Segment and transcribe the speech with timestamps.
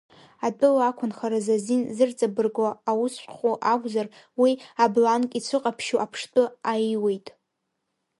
[0.47, 4.07] Атәыла ақәынхаразы азин зырҵабырго аусшәҟәы акәзар,
[4.41, 4.51] уи
[4.83, 7.27] абланк ицәыҟаԥшьу аԥштәы аиуеит.